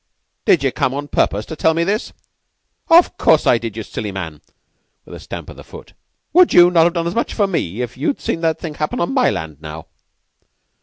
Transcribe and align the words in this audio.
"Did 0.45 0.63
ye 0.63 0.71
come 0.71 0.93
up 0.95 0.97
on 0.97 1.07
purpose 1.09 1.45
to 1.45 1.55
tell 1.55 1.75
me 1.75 1.83
this?" 1.83 2.11
"Of 2.87 3.19
course 3.19 3.45
I 3.45 3.59
did, 3.59 3.77
ye 3.77 3.83
silly 3.83 4.11
man," 4.11 4.41
with 5.05 5.13
a 5.13 5.19
stamp 5.19 5.47
of 5.51 5.57
the 5.57 5.63
foot. 5.63 5.93
"Would 6.33 6.55
you 6.55 6.71
not 6.71 6.85
have 6.85 6.93
done 6.93 7.05
as 7.05 7.13
much 7.13 7.35
for 7.35 7.45
me 7.45 7.83
if 7.83 7.97
you'd 7.97 8.19
seen 8.19 8.41
that 8.41 8.57
thing 8.57 8.73
happen 8.73 8.99
on 8.99 9.13
my 9.13 9.29
land, 9.29 9.61
now?" 9.61 9.85